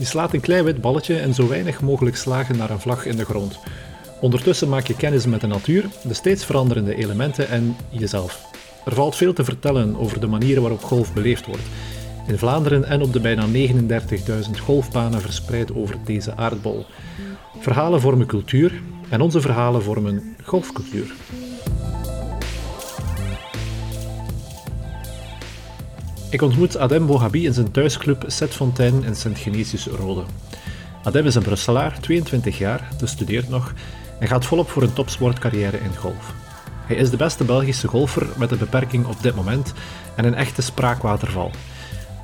[0.00, 3.16] Je slaat een klein wit balletje en zo weinig mogelijk slagen naar een vlag in
[3.16, 3.58] de grond.
[4.20, 8.50] Ondertussen maak je kennis met de natuur, de steeds veranderende elementen en jezelf.
[8.84, 11.62] Er valt veel te vertellen over de manieren waarop golf beleefd wordt.
[12.26, 16.84] In Vlaanderen en op de bijna 39.000 golfbanen verspreid over deze aardbol.
[17.58, 21.12] Verhalen vormen cultuur en onze verhalen vormen golfcultuur.
[26.30, 30.22] Ik ontmoet Adem Bohabi in zijn thuisclub Set Fontaine in Sint-Genesius-Rode.
[31.04, 33.72] Adem is een Brusselaar, 22 jaar, dus studeert nog
[34.18, 36.34] en gaat volop voor een topsportcarrière in golf.
[36.86, 39.72] Hij is de beste Belgische golfer met een beperking op dit moment
[40.16, 41.50] en een echte spraakwaterval.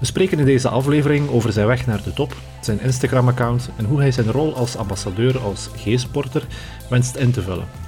[0.01, 4.01] We spreken in deze aflevering over zijn weg naar de top, zijn Instagram-account en hoe
[4.01, 6.47] hij zijn rol als ambassadeur als G-sporter
[6.89, 7.86] wenst in te vullen.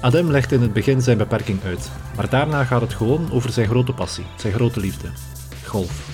[0.00, 3.68] Adem legt in het begin zijn beperking uit, maar daarna gaat het gewoon over zijn
[3.68, 5.08] grote passie, zijn grote liefde:
[5.64, 6.08] golf.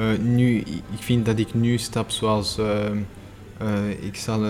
[0.00, 2.66] Uh, nu, ik vind dat ik nu stap zoals, uh,
[3.62, 4.44] uh, ik, zal,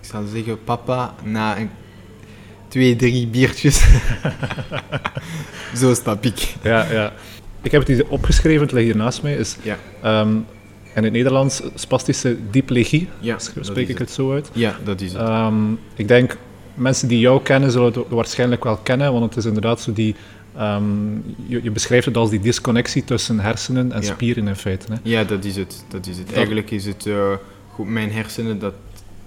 [0.00, 1.70] ik zal zeggen, papa, na een,
[2.68, 3.86] twee, drie biertjes.
[5.80, 6.54] Zo stap ik.
[6.62, 7.12] Ja, ja.
[7.62, 9.34] Ik heb het hier opgeschreven, het ligt hier naast mij.
[9.34, 9.78] Is, ja.
[10.20, 10.46] Um,
[10.96, 14.10] in het Nederlands spastische diplegie, ja, spreek ik het.
[14.10, 14.50] zo uit.
[14.52, 15.28] Ja, dat is het.
[15.28, 16.36] Um, ik denk,
[16.74, 20.14] mensen die jou kennen zullen het waarschijnlijk wel kennen, want het is inderdaad zo die...
[20.60, 24.12] Um, je, je, beschrijft het als die disconnectie tussen hersenen en ja.
[24.12, 24.92] spieren in feite.
[24.92, 24.98] Hè?
[25.02, 25.84] Ja, dat is het.
[25.88, 26.32] Dat is het.
[26.32, 27.32] Eigenlijk is het uh,
[27.72, 28.74] goed, mijn hersenen dat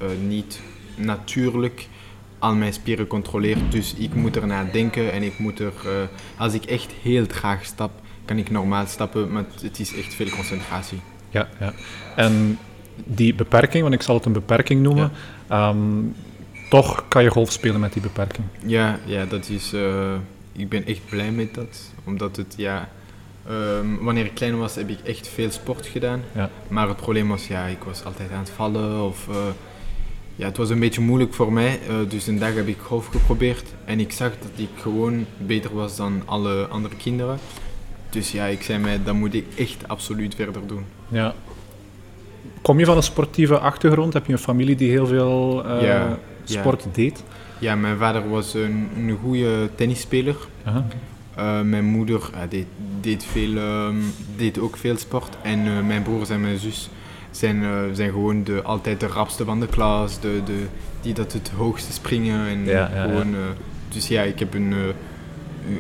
[0.02, 0.60] uh, niet
[0.96, 1.88] natuurlijk
[2.40, 3.72] al mijn spieren controleert.
[3.72, 5.74] Dus ik moet ernaar denken en ik moet er...
[5.86, 5.92] Uh,
[6.38, 7.92] als ik echt heel traag stap,
[8.26, 11.00] kan ik normaal stappen, maar het is echt veel concentratie.
[11.30, 11.74] Ja, ja.
[12.16, 12.60] En
[12.96, 15.12] die beperking, want ik zal het een beperking noemen,
[15.50, 15.70] ja.
[15.70, 16.16] um,
[16.70, 18.46] toch kan je golf spelen met die beperking.
[18.66, 19.74] Ja, ja dat is...
[19.74, 20.14] Uh,
[20.52, 22.90] ik ben echt blij met dat, omdat het, ja...
[23.50, 26.22] Um, wanneer ik klein was, heb ik echt veel sport gedaan.
[26.36, 26.50] Ja.
[26.68, 29.28] Maar het probleem was, ja, ik was altijd aan het vallen of...
[29.30, 29.36] Uh,
[30.36, 33.06] ja, het was een beetje moeilijk voor mij, uh, dus een dag heb ik golf
[33.06, 37.40] geprobeerd en ik zag dat ik gewoon beter was dan alle andere kinderen.
[38.10, 40.86] Dus ja, ik zei mij, dat moet ik echt absoluut verder doen.
[41.08, 41.34] Ja.
[42.62, 44.14] Kom je van een sportieve achtergrond?
[44.14, 46.90] Heb je een familie die heel veel uh, ja, sport ja.
[46.94, 47.24] deed?
[47.60, 50.36] Ja, mijn vader was een, een goede tennisspeler.
[50.68, 50.84] Uh -huh.
[51.38, 52.66] uh, mijn moeder uh, deed,
[53.02, 55.38] deed, veel, um, deed ook veel sport.
[55.42, 56.90] En mijn broers en mijn zus
[57.32, 57.64] zijn,
[57.96, 60.20] zijn gewoon de, altijd de rapste van de klas.
[60.20, 60.66] De, de,
[61.02, 62.48] die dat het hoogste springen.
[62.48, 63.36] En ja, gewoon,
[63.90, 64.72] dus ja, ik heb een,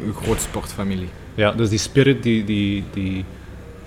[0.05, 1.09] een groot sportfamilie.
[1.39, 3.25] Ja, dus die spirit, die, die, die,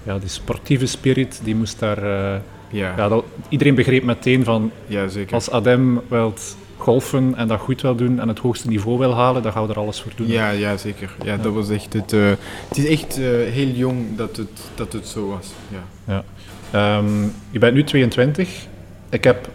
[0.02, 2.04] ja, die sportieve spirit, die moest daar...
[2.04, 2.40] uh,
[2.70, 2.94] ja.
[2.96, 4.70] ja dat, iedereen begreep meteen van...
[4.86, 5.34] Ja, zeker.
[5.34, 9.42] Als Adem wilt golfen en dat goed wil doen en het hoogste niveau wil halen,
[9.42, 10.26] dan gaan we er alles voor doen.
[10.26, 11.14] Ja, ja zeker.
[11.24, 11.36] Ja, ja.
[11.36, 12.12] Dat was echt het...
[12.12, 12.30] Uh,
[12.68, 15.50] het is echt uh, heel jong dat het, dat het zo was.
[15.68, 16.24] Ja.
[16.72, 16.98] ja.
[16.98, 18.66] Um, je bent nu 22.
[19.10, 19.48] Ik heb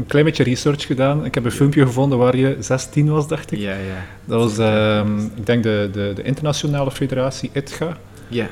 [0.00, 1.24] een klein beetje research gedaan.
[1.24, 3.58] Ik heb een filmpje gevonden waar je 16 was, dacht ik.
[3.58, 4.04] Ja, ja.
[4.24, 4.58] Dat was,
[4.98, 7.96] um, ik denk, de, de, de internationale federatie ITGA.
[8.28, 8.46] Ja.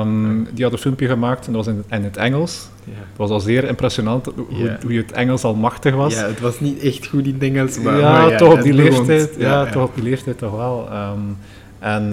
[0.00, 2.68] Um, die had een filmpje gemaakt en dat was in, in het Engels.
[2.84, 2.92] Ja.
[2.92, 4.78] Het was al zeer impressionant hoe, ja.
[4.82, 6.14] hoe je het Engels al machtig was.
[6.14, 7.98] Ja, het was niet echt goed in het Engels, maar...
[7.98, 9.34] Ja, maar ja toch op die leeftijd.
[9.38, 10.88] Ja, ja, toch op die leeftijd toch wel.
[10.92, 11.36] Um,
[11.78, 12.10] en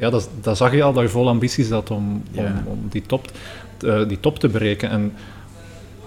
[0.00, 3.02] ja, dat, dat zag je al dat je vol ambities had om, om, om die,
[3.06, 3.30] top,
[3.80, 4.90] uh, die top te bereiken.
[4.90, 5.12] En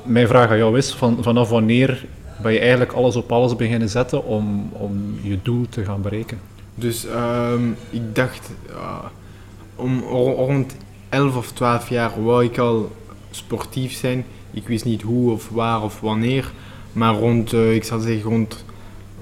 [0.04, 2.06] mijn vraag aan jou is, van, vanaf wanneer
[2.42, 6.40] ben je eigenlijk alles op alles beginnen zetten om, om je doel te gaan bereiken?
[6.76, 8.98] Dus um, ik dacht, uh,
[9.76, 10.76] om rond
[11.10, 12.92] 11 of 12 jaar wou ik al
[13.32, 14.26] sportief zijn.
[14.52, 16.52] Ik wist niet hoe of waar of wanneer,
[16.94, 18.66] maar rond, uh, ik zal zeggen rond,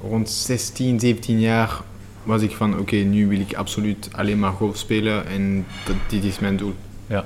[0.02, 1.82] rond 16, 17 jaar
[2.24, 5.96] was ik van oké, okay, nu wil ik absoluut alleen maar golf spelen en dat,
[6.08, 6.74] dit is mijn doel.
[7.08, 7.26] Ja.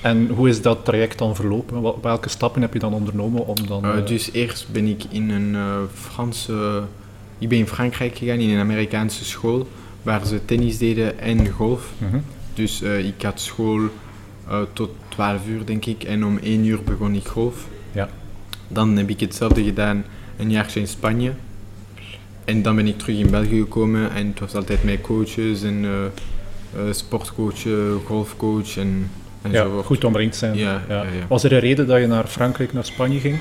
[0.00, 2.00] En hoe is dat traject dan verlopen?
[2.02, 3.84] Welke stappen heb je dan ondernomen om dan...
[3.84, 6.82] Uh, dus eerst ben ik in een uh, Franse...
[7.38, 9.68] Ik ben in Frankrijk gegaan, in een Amerikaanse school,
[10.02, 11.92] waar ze tennis deden en golf.
[11.98, 12.24] -hmm.
[12.54, 13.80] Dus uh, ik had school
[14.72, 17.66] tot 12 uur, denk ik, en om 1 uur begon ik golf.
[17.92, 18.08] Ja.
[18.68, 20.04] Dan heb ik hetzelfde gedaan,
[20.36, 21.32] een jaartje in Spanje.
[22.44, 25.86] En dan ben ik terug in België gekomen en het was altijd met coaches en
[26.90, 27.66] sportcoach,
[28.04, 29.10] golfcoach en
[29.48, 30.56] ja, goed omringd zijn.
[30.56, 31.02] Ja, ja.
[31.02, 33.38] Ja, was er een reden dat je naar Frankrijk, naar Spanje ging?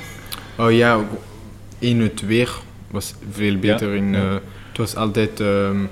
[0.58, 1.00] Oh ja,
[1.80, 2.52] in het weer
[2.92, 3.96] was veel beter.
[3.96, 4.34] In, uh,
[4.68, 5.90] het was altijd, um,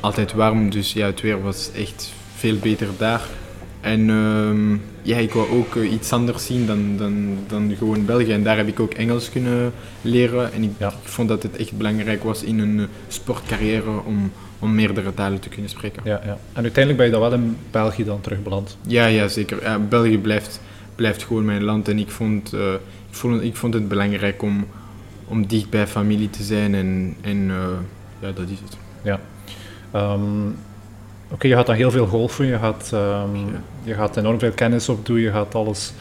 [0.00, 3.22] altijd warm, dus ja, het weer was echt veel beter daar.
[3.80, 8.32] En um, ja, ik wou ook uh, iets anders zien dan, dan, dan gewoon België.
[8.32, 9.72] En daar heb ik ook Engels kunnen
[10.02, 10.52] leren.
[10.52, 15.14] En ik, ik vond dat het echt belangrijk was in een sportcarrière om, om meerdere
[15.14, 16.02] talen te kunnen spreken.
[16.04, 16.38] Ja, ja.
[16.52, 18.76] En uiteindelijk ben je dan wel in België dan terugbeland.
[18.86, 19.62] Ja, ja zeker.
[19.62, 20.60] Ja, België blijft,
[20.94, 22.72] blijft gewoon mijn land en ik vond, uh,
[23.08, 24.66] ik vond, ik vond het belangrijk om,
[25.28, 27.54] om dicht bij familie te zijn en, en uh,
[28.20, 28.76] ja, dat is het.
[29.02, 29.20] Ja.
[29.94, 30.56] Um,
[31.24, 33.62] Oké, okay, je gaat dan heel veel golfen, je gaat, um, ja.
[33.82, 35.92] je gaat enorm veel kennis opdoen, je gaat alles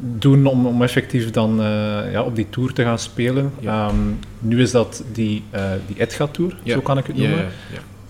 [0.00, 3.52] doen om, om effectief dan uh, ja, op die tour te gaan spelen.
[3.60, 3.88] Ja.
[3.88, 7.46] Um, nu is dat die, uh, die Edga-tour, zo kan ik het noemen.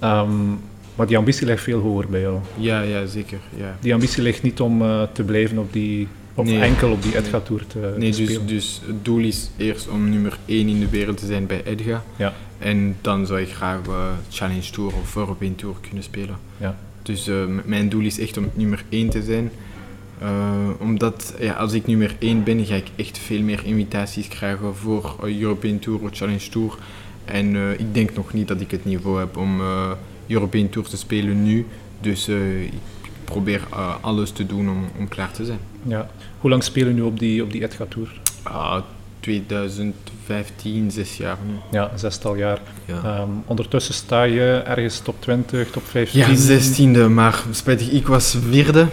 [0.02, 0.60] Um,
[0.94, 2.38] maar die ambitie ligt veel hoger bij jou.
[2.56, 3.38] Ja, ja zeker.
[3.56, 3.76] Ja.
[3.80, 6.60] Die ambitie ligt niet om uh, te blijven op die, nee.
[6.60, 10.38] enkel op die Edga-tour te, nee, te dus, dus het doel is eerst om nummer
[10.44, 12.04] 1 in de wereld te zijn bij Edga.
[12.16, 12.32] Ja.
[12.58, 13.80] En dan zou ik graag
[14.30, 16.36] Challenge Tour of European Tour kunnen spelen.
[16.56, 16.76] Ja.
[17.02, 17.30] Dus
[17.64, 19.50] mijn doel is echt om nummer 1 te zijn.
[20.24, 24.76] Uh, omdat ja, als ik nummer 1 ben, ga ik echt veel meer invitaties krijgen
[24.76, 26.78] voor European Tour of Challenge Tour.
[27.24, 29.90] En uh, ik denk nog niet dat ik het niveau heb om uh,
[30.26, 31.66] European Tour te spelen nu.
[32.00, 32.72] Dus ik
[33.24, 33.60] probeer
[34.00, 35.58] alles te doen om, om klaar te zijn.
[35.82, 36.10] Ja.
[36.38, 38.20] Hoe lang spelen we nu op die, op die Edga Tour?
[39.24, 41.54] Ah, 2015, zes jaar nu.
[41.70, 42.58] Ja, zestal jaar.
[42.84, 43.20] Ja.
[43.20, 46.20] Um, ondertussen sta je ergens top 20, top 15?
[46.20, 48.86] Ja, zestiende, maar spijtig, ik was vierde.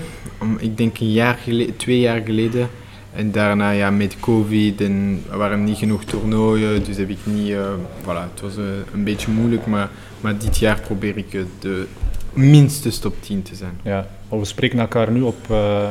[0.58, 2.70] Ik denk een jaar geleden, twee jaar geleden.
[3.14, 7.50] En daarna ja, met COVID en er waren niet genoeg toernooien, dus heb ik niet...
[7.50, 7.66] Uh,
[8.04, 8.64] voilà, het was uh,
[8.94, 9.90] een beetje moeilijk, maar,
[10.22, 11.88] maar dit jaar probeer ik de
[12.34, 13.80] minstens top 10 te zijn.
[13.84, 15.48] Ja, we spreken elkaar nu op...
[15.52, 15.90] Uh,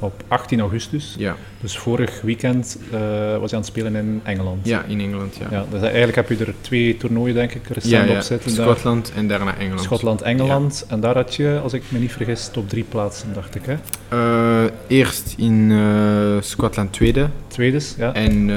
[0.00, 1.14] op 18 augustus.
[1.18, 1.36] Ja.
[1.60, 3.00] Dus vorig weekend uh,
[3.38, 4.66] was je aan het spelen in Engeland.
[4.66, 5.46] Ja, in Engeland, ja.
[5.50, 8.50] ja dus eigenlijk heb je er twee toernooien, denk ik, recent ja, op zitten.
[8.50, 9.16] Schotland daar.
[9.16, 9.82] en daarna Engeland.
[9.82, 10.84] Schotland, Engeland.
[10.88, 13.76] En daar had je, als ik me niet vergis, top drie plaatsen, dacht ik, hè?
[14.12, 17.28] Uh, eerst in uh, Schotland tweede.
[17.46, 18.14] Tweede, ja.
[18.14, 18.50] En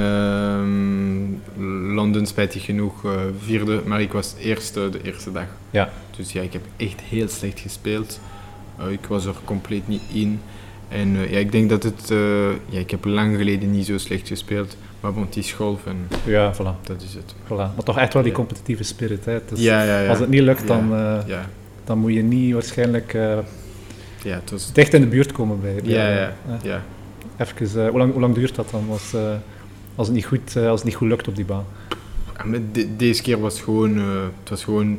[1.94, 3.04] Londen, spijtig genoeg,
[3.38, 3.80] vierde.
[3.84, 5.46] Maar ik was eerste de eerste dag.
[5.70, 5.90] Ja.
[6.16, 8.20] Dus ja, ik heb echt heel slecht gespeeld.
[8.90, 10.40] ik was er compleet niet in.
[10.94, 12.10] En uh, ja, ik denk dat het...
[12.10, 12.18] Uh,
[12.68, 14.76] ja, ik heb lang geleden niet zo slecht gespeeld.
[15.00, 15.96] Maar bon, het is golf en...
[16.24, 16.82] Ja, voilà.
[16.82, 17.34] Dat is het.
[17.44, 17.74] Voilà.
[17.74, 19.38] Maar toch echt wel die competitieve spirit, hè.
[19.48, 20.08] Dus ja, ja, ja.
[20.08, 21.48] Als het niet lukt, dan, uh, ja.
[21.84, 24.72] dan moet je niet waarschijnlijk ja, het was...
[24.72, 25.74] dicht in de buurt komen bij...
[25.74, 26.32] bij ja, ja,
[26.62, 26.82] ja.
[27.36, 29.14] Even, hoe, lang, hoe lang duurt dat dan als,
[29.94, 31.64] als, het niet goed, als het niet goed lukt op die baan?
[32.36, 33.96] Ja, maar de, deze keer was het gewoon...
[34.40, 34.98] het was gewoon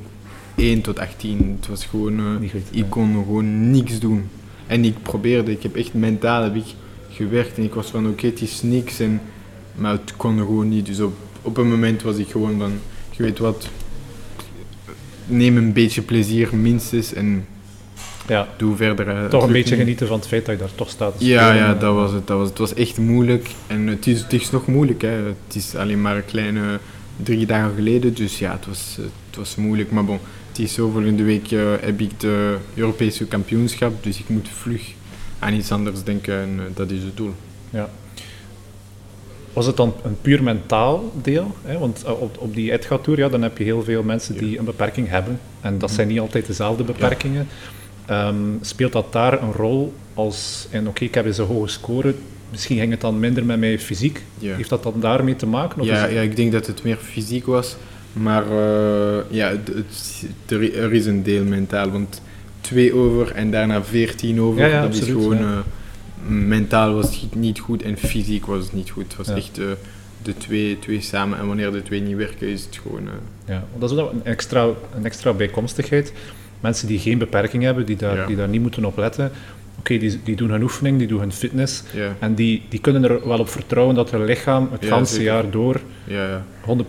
[0.55, 1.57] 1 tot 18.
[1.59, 2.39] Het was gewoon...
[2.39, 4.29] niet goed, ik kon gewoon niks doen.
[4.67, 6.65] En ik probeerde, ik heb echt mentaal heb ik
[7.09, 9.21] gewerkt en ik was van oké, okay, het is niks, en,
[9.75, 10.85] maar het kon gewoon niet.
[10.85, 12.71] Dus op, op een moment was ik gewoon van,
[13.11, 13.67] je weet wat,
[15.25, 17.45] neem een beetje plezier minstens en
[18.27, 18.47] ja.
[18.57, 19.29] doe verder.
[19.29, 21.13] Toch een beetje genieten van het feit dat je daar toch staat.
[21.17, 22.57] Ja, ja dat, was het, dat was het.
[22.57, 25.01] Het was echt moeilijk en het is, het is nog moeilijk.
[25.01, 25.09] Hè.
[25.09, 26.79] Het is alleen maar een kleine
[27.23, 29.91] drie dagen geleden, dus ja, het was, het was moeilijk.
[29.91, 30.19] Maar bon,
[30.55, 34.93] het is zo, volgende week uh, heb ik de Europese kampioenschap, dus ik moet vlug
[35.39, 37.33] aan iets anders denken en uh, dat is het doel.
[37.69, 37.89] Ja.
[39.53, 41.55] Was het dan een puur mentaal deel?
[41.63, 41.77] Hè?
[41.77, 44.59] Want uh, op, op die Edga Tour, ja, dan heb je heel veel mensen die
[44.59, 45.39] een beperking hebben.
[45.61, 47.47] En dat zijn niet altijd dezelfde beperkingen.
[48.07, 48.27] Ja.
[48.27, 51.67] Um, speelt dat daar een rol als, en oké, okay, ik heb eens een hoge
[51.67, 52.15] score,
[52.51, 54.21] misschien ging het dan minder met mij fysiek.
[54.37, 54.55] Ja.
[54.55, 55.81] Heeft dat dan daarmee te maken?
[55.81, 57.75] Of ja, ja, ik denk dat het meer fysiek was.
[58.15, 61.89] Maar uh, ja, het, het, er is een deel mentaal.
[61.89, 62.21] Want
[62.61, 65.41] twee over en daarna veertien over, ja, ja, dat absoluut, is gewoon...
[65.41, 65.57] Uh,
[66.27, 69.03] mentaal was het niet goed en fysiek was het niet goed.
[69.03, 69.65] Het was echt uh,
[70.21, 71.39] de twee, twee samen.
[71.39, 73.07] En wanneer de twee niet werken, is het gewoon...
[73.45, 76.13] Ja, dat is een extra, een extra bijkomstigheid.
[76.59, 79.31] Mensen die geen beperking hebben, die daar, die daar niet moeten op letten...
[79.79, 81.83] Oké, okay, die, die doen hun oefening, die doen hun fitness.
[82.19, 85.23] En die, die kunnen er wel op vertrouwen dat hun lichaam het Ja, zeker.
[85.23, 86.45] jaar door Ja, ja.
[86.65, 86.85] 100%,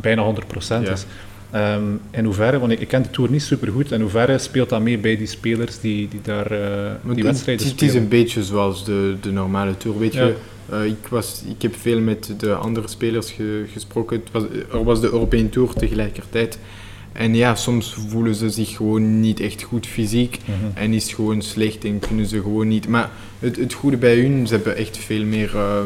[0.00, 0.92] bijna 100% Ja.
[0.92, 1.04] is.
[1.50, 4.68] Ehm, in hoeverre, want ik, ik ken de Tour niet super goed, in hoeverre speelt
[4.68, 7.88] dat mee bij die spelers die, die daar Maar die het- wedstrijden het, het is
[7.88, 8.02] spelen?
[8.02, 9.98] een beetje zoals de, de normale tour.
[9.98, 10.24] Weet Ja.
[10.26, 10.34] je,
[10.70, 14.16] eh, ik, was, ik heb veel met de andere spelers ge- gesproken.
[14.24, 16.58] Het was, er was de European Tour tegelijkertijd.
[17.12, 20.38] En ja, soms voelen ze zich gewoon niet echt goed fysiek.
[20.44, 20.78] Mhm.
[20.78, 22.88] En is gewoon slecht en kunnen ze gewoon niet.
[22.88, 25.80] Maar het, het goede bij hun, ze hebben echt veel meer, eh,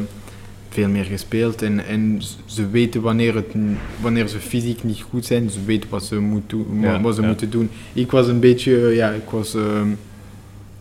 [0.77, 1.63] veel meer gespeeld.
[1.63, 3.55] En, en ze weten wanneer, het,
[4.01, 7.21] wanneer ze fysiek niet goed zijn, ze weten wat ze, moet doen, Ja, wat ze
[7.21, 7.27] ja.
[7.27, 7.71] moeten doen.
[7.93, 9.55] Ik was een beetje, eh, ja, ik was.
[9.55, 9.89] ehm,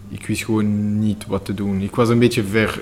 [0.09, 1.81] ik wist gewoon niet wat te doen.
[1.81, 2.79] Ik was een beetje ver.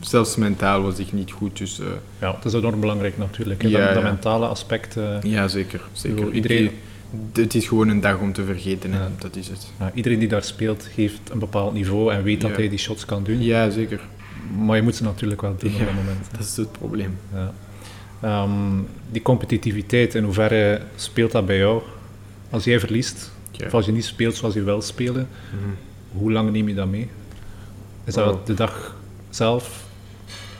[0.00, 1.58] Zelfs mentaal was ik niet goed.
[1.58, 1.86] Dus eh,
[2.20, 3.62] Ja, dat is enorm belangrijk natuurlijk.
[3.62, 4.96] hè, Ja, dat, mentale aspect.
[4.96, 5.80] eh, ja, zeker.
[5.92, 6.16] zeker.
[6.16, 6.72] bedoel, iedereen- Ik-
[7.32, 8.96] het is gewoon een dag om te vergeten Ja.
[8.96, 9.66] en dat is het.
[9.78, 12.56] ja, iedereen die daar speelt, heeft een bepaald niveau en weet dat Ja.
[12.56, 13.42] hij die shots kan doen.
[13.42, 14.00] Ja, zeker.
[14.58, 16.26] Maar je moet ze natuurlijk wel doen op dat moment.
[16.30, 17.18] Dat is het probleem.
[17.34, 17.52] Ja.
[18.20, 18.50] Ehm,
[19.10, 21.82] die competitiviteit, in hoeverre speelt dat bij jou?
[22.50, 23.66] Als jij verliest, Ja.
[23.66, 25.70] of als je niet speelt zoals je wil spelen, Mhm.
[26.20, 27.08] hoe lang neem je dat mee?
[28.04, 28.44] Is dat Oh.
[28.46, 28.96] de dag
[29.30, 29.84] zelf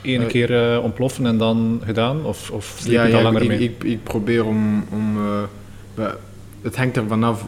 [0.01, 2.25] één Eh, keer eh, ontploffen en dan gedaan?
[2.25, 3.59] Of, of sleep je ja langer ik, mee?
[3.59, 4.83] ik, ik probeer om...
[4.91, 5.17] om
[5.97, 6.05] eh,
[6.61, 7.45] het hangt er vanaf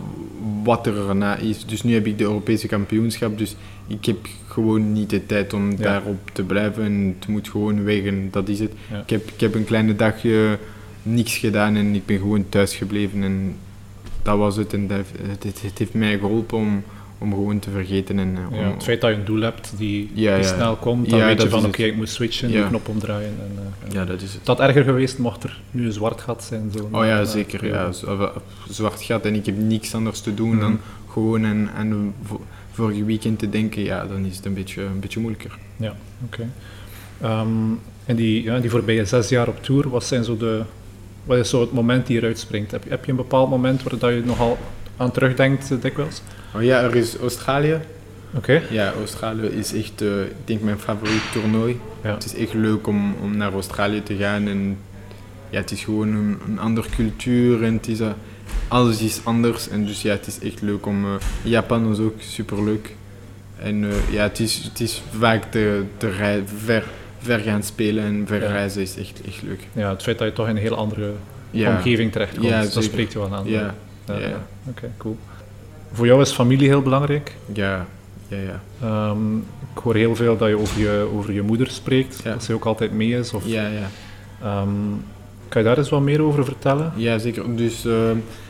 [0.66, 1.66] wat er erna is.
[1.66, 3.56] Dus nu heb ik de Europese kampioenschap, dus
[3.88, 4.18] ik heb
[4.48, 5.78] gewoon niet de tijd om Ja.
[5.78, 6.84] daarop te blijven.
[6.84, 8.72] En het moet gewoon wegen, dat is het.
[8.92, 9.00] Ja.
[9.02, 10.58] Ik, heb, ik heb een kleine dagje
[11.04, 13.24] niks gedaan en ik ben gewoon thuis gebleven.
[13.24, 13.56] En
[14.22, 14.74] dat was het.
[14.74, 16.84] En dat, heeft- het, het, het heeft mij geholpen om,
[17.26, 18.20] om gewoon te vergeten.
[18.20, 20.54] En, eh, Ja, om, het feit dat je een doel hebt die, Ja, die ja.
[20.56, 22.62] snel komt, dan Ja, weet je dat van oké, ik moet switchen, Ja.
[22.62, 23.28] de knop omdraaien.
[23.40, 24.48] En, eh, en- ja, dat is het.
[24.48, 26.72] Had erger geweest mocht er nu een zwart gat zijn.
[26.78, 27.66] Zo, Oh ja, Eh, zeker.
[27.66, 27.90] ja.
[28.08, 28.32] Ja.
[28.70, 30.60] Zwart gat en ik heb niks anders te doen Mhm.
[30.60, 30.80] dan
[31.10, 32.42] gewoon aan, aan vo-
[32.72, 33.84] vorige weekend te denken.
[33.84, 35.58] Ja, dan is het een beetje, een beetje moeilijker.
[36.26, 36.50] Oké.
[37.22, 37.48] Ehm,
[38.06, 40.62] en die, ja, die voorbije zes jaar op tour, wat, zijn zo de,
[41.26, 42.72] wat is zo het moment die eruit springt?
[42.72, 44.58] Heb je, heb je een bepaald moment waar dat je nogal
[44.98, 46.22] aan terugdenkt eh, dikwijls?
[46.56, 47.80] Oh ja, er is Australië.
[48.36, 48.62] Oké.
[48.70, 51.80] Ja, Australië is echt, eh, ik denk, mijn favoriet toernooi.
[52.04, 52.14] Ja.
[52.14, 54.48] Het is echt leuk om, om naar Australië te gaan.
[54.48, 54.78] En
[55.50, 58.08] ja, het is gewoon een, een andere cultuur en het is, eh,
[58.68, 59.70] alles is anders.
[59.70, 61.06] En dus ja, het is echt leuk om...
[61.44, 62.96] Japan is ook super leuk.
[63.60, 66.12] En ja, het is, het is vaak te, te
[66.66, 66.84] ver,
[67.20, 68.48] ver gaan spelen en ver Ja.
[68.52, 69.68] reizen is echt, echt leuk.
[69.74, 71.12] ja, het feit dat je toch in een heel andere
[71.52, 73.48] Ja, omgeving terechtkomt, dat spreekt je wel aan.
[73.48, 73.76] ja,
[74.06, 74.46] Ja.
[74.70, 75.18] Oké, cool.
[75.92, 77.36] Voor jou is familie heel belangrijk.
[77.54, 77.86] ja,
[78.28, 78.62] ja, ja.
[78.82, 82.32] Ehm, ik hoor heel veel dat je over je, over je moeder spreekt, Ja.
[82.32, 83.34] dat ze ook altijd mee is.
[83.34, 83.90] Of, Ja, ja.
[84.42, 84.70] Ehm,
[85.48, 86.92] kan je daar eens wat meer over vertellen?
[86.96, 87.56] Ja, zeker.
[87.56, 87.94] Dus eh,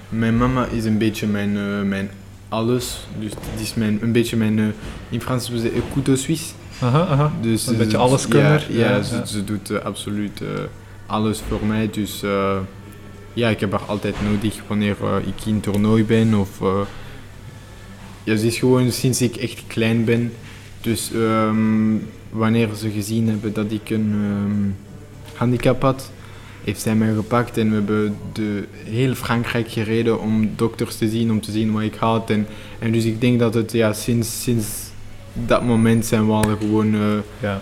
[0.10, 2.10] mijn mama is een beetje mijn, eh, mijn
[2.50, 3.08] alles.
[3.20, 4.66] Dus het is mijn, een beetje mijn, eh,
[5.10, 6.54] in Frans we zeggen, couteau suisse.
[6.82, 7.32] Aha, aha.
[7.42, 8.66] Dus, Een eh, beetje ze- alleskunner.
[8.70, 10.48] Ja, ja, Ja, ze, ze doet eh, absoluut eh,
[11.06, 11.90] alles voor mij.
[11.92, 12.58] Dus eh,
[13.36, 16.34] ja, ik heb haar altijd nodig wanneer eh, ik in toernooi ben.
[16.34, 16.80] Of, eh,
[18.24, 20.34] ja, is gewoon sinds ik echt klein ben.
[20.82, 21.98] Dus ehm,
[22.30, 24.70] wanneer ze gezien hebben dat ik een ehm,
[25.38, 26.12] handicap had,
[26.64, 31.32] heeft zij mij gepakt en we hebben de, heel Frankrijk gereden om dokters te zien,
[31.32, 32.30] om te zien wat ik had.
[32.30, 32.48] En,
[32.80, 34.68] en dus ik denk dat het ja, sinds, sinds
[35.34, 37.62] dat moment zijn we al gewoon eh, Ja,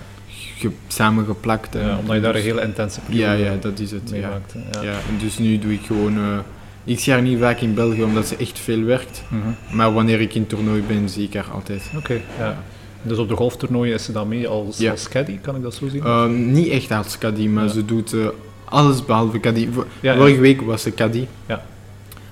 [0.87, 1.75] samengeplakt.
[1.75, 4.09] en ja, omdat je daar een dus- hele intense periode Ja, ja, dat is het.
[4.13, 4.41] Ja.
[4.81, 4.91] Ja.
[4.91, 6.17] en dus nu doe ik gewoon...
[6.17, 6.37] eh,
[6.83, 9.23] ik zie haar niet vaak in België omdat ze echt veel werkt.
[9.27, 9.75] Mhm.
[9.75, 11.91] Maar wanneer ik in toernooi ben, zie ik haar altijd.
[11.97, 12.63] Oké, ja.
[13.01, 14.91] Dus op de golftoernooien is ze dan mee als, Ja.
[14.91, 16.03] als caddy, kan ik dat zo zien?
[16.03, 17.69] Ehm, niet echt als caddy, maar Ja.
[17.69, 18.19] ze doet eh,
[18.65, 19.67] alles behalve caddy.
[19.71, 20.17] Vo- Ja, ja.
[20.17, 21.25] Vorige week was ze caddy.
[21.45, 21.63] Ja.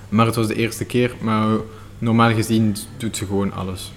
[0.09, 1.13] Maar het was de eerste keer.
[1.21, 1.53] Maar eh,
[1.97, 3.91] normaal gezien doet ze gewoon alles.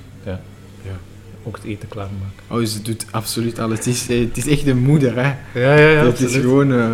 [1.46, 2.42] Ook het eten klaarmaken.
[2.48, 3.78] Oh, ze doet absoluut alles.
[3.78, 5.34] Het is, eh, het is echt een moeder, hè.
[5.60, 6.04] Ja, ja, ja.
[6.04, 6.72] het is gewoon...
[6.72, 6.88] eh,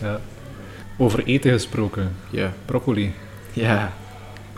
[0.00, 0.20] ja.
[0.96, 2.52] Over eten gesproken, ja.
[2.64, 3.12] broccoli.
[3.52, 3.92] Ja.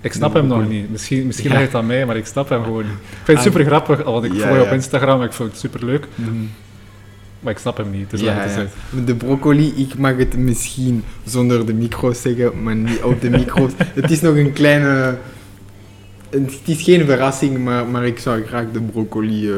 [0.00, 0.90] Ik snap hem nog niet.
[0.90, 1.56] Misschien, misschien Ja.
[1.59, 2.92] ligt het aan mij, maar ik snap hem gewoon niet.
[2.92, 4.73] Ik vind het Ah, super grappig, want ik ja, volg je op.
[4.73, 6.06] Instagram en ik vond het super leuk.
[6.14, 6.30] Mhm.
[7.40, 8.54] Maar ik snap hem niet, dus Ja, het
[8.94, 9.00] ja.
[9.04, 13.71] de broccoli, ik mag het misschien zonder de micro's zeggen, maar niet op de micro's.
[14.00, 15.18] het is nog een kleine...
[16.43, 19.57] Het is geen verrassing, maar, maar ik zou graag de broccoli eh,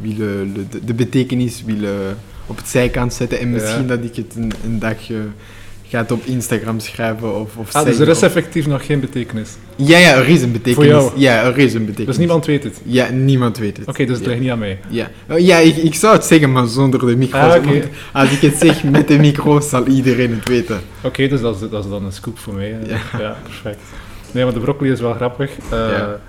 [0.00, 0.52] willen...
[0.70, 3.38] De, de betekenis willen op het zijkant zetten.
[3.40, 3.52] En Ja.
[3.52, 5.16] misschien dat ik het een, een dagje
[5.88, 9.50] gaat op Instagram schrijven of, of Ah, dus er is of- effectief nog geen betekenis.
[9.76, 10.74] Ja, ja, er is een betekenis.
[10.74, 11.12] Voor jou?
[11.20, 12.06] Ja, er is een betekenis.
[12.06, 12.80] Dus niemand weet het.
[12.84, 13.88] Ja, niemand weet het.
[13.88, 14.28] Oké, dus het ja.
[14.30, 14.78] ligt niet aan mij.
[14.88, 17.42] Ja, Oh, ja ik, ik zou het zeggen, maar zonder de micro's.
[17.54, 17.66] Ah,
[18.12, 20.80] Als ik het zeg met de micro's, zal iedereen het weten.
[21.02, 22.76] Oké, dus dat is, dat is dan een scoop voor mij.
[23.18, 23.80] Ja, perfect.
[24.32, 25.50] Nee, maar de broccoli is wel grappig.
[25.58, 26.20] Eh, Ja.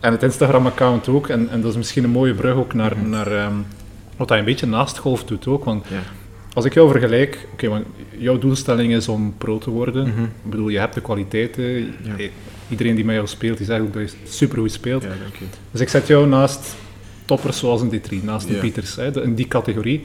[0.00, 1.28] En het Instagram-account ook.
[1.28, 3.52] En, en dat is misschien een mooie brug ook naar, naar ehm,
[4.16, 5.64] wat hij een beetje naast golf doet ook.
[5.64, 5.98] Want Ja.
[6.52, 7.84] als ik jou vergelijk, oké, want
[8.18, 10.08] jouw doelstelling is om pro te worden.
[10.08, 10.22] Mhm.
[10.22, 11.64] Ik bedoel, je hebt de kwaliteiten.
[12.02, 12.18] Ja.
[12.18, 12.30] I-
[12.68, 15.02] Iedereen die met jou speelt, die zegt ook dat je supergoed speelt.
[15.02, 15.44] Ja, dank je.
[15.70, 16.74] Dus ik zet jou naast
[17.24, 18.58] toppers zoals een D3, naast Ja.
[18.60, 20.04] Pieters, hè, de- in die categorie.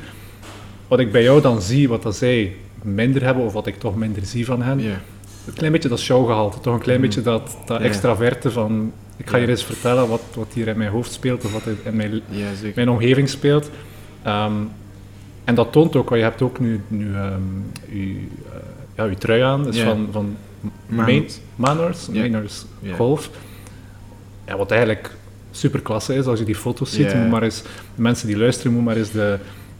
[0.88, 3.96] Wat ik bij jou dan zie, wat dat zij minder hebben, of wat ik toch
[3.96, 4.80] minder zie van hen.
[5.48, 7.08] Een klein beetje dat showgehalte, toch een klein Mhm.
[7.08, 10.90] beetje dat, dat extraverte van, ik ga je eens vertellen wat, wat hier in mijn
[10.90, 12.22] hoofd speelt, of wat in mijn,
[12.76, 13.70] mijn omgeving speelt.
[14.24, 14.54] Ehm,
[15.44, 17.42] en dat toont ook, want je hebt ook nu, nu ehm,
[17.90, 18.60] je, eh,
[18.96, 20.36] ja, je trui aan, dus van, van
[20.88, 21.40] Manors.
[21.56, 22.96] Manors Ja.
[22.96, 23.30] Golf.
[24.48, 25.16] Ja, wat eigenlijk
[25.52, 27.16] super klasse is als je die foto's ziet.
[27.16, 27.62] Moet maar eens,
[27.96, 29.38] de mensen die luisteren, moeten maar eens de,